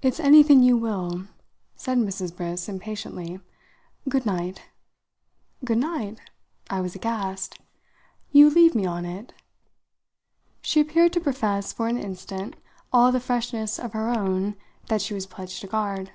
"It's 0.00 0.18
anything 0.20 0.62
you 0.62 0.74
will!" 0.78 1.26
said 1.76 1.98
Mrs. 1.98 2.34
Briss 2.34 2.66
impatiently. 2.66 3.40
"Good 4.08 4.24
night." 4.24 4.62
"Good 5.62 5.76
night?" 5.76 6.18
I 6.70 6.80
was 6.80 6.94
aghast. 6.94 7.58
"You 8.32 8.48
leave 8.48 8.74
me 8.74 8.86
on 8.86 9.04
it?" 9.04 9.34
She 10.62 10.80
appeared 10.80 11.12
to 11.12 11.20
profess 11.20 11.74
for 11.74 11.88
an 11.88 11.98
instant 11.98 12.56
all 12.90 13.12
the 13.12 13.20
freshness 13.20 13.78
of 13.78 13.92
her 13.92 14.08
own 14.08 14.56
that 14.88 15.02
she 15.02 15.12
was 15.12 15.26
pledged 15.26 15.60
to 15.60 15.66
guard. 15.66 16.12